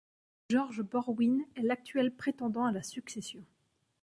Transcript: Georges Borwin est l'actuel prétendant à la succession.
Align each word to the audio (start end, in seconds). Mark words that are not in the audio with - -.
Georges 0.49 0.81
Borwin 0.81 1.43
est 1.55 1.61
l'actuel 1.61 2.15
prétendant 2.15 2.65
à 2.65 2.71
la 2.71 2.81
succession. 2.81 3.45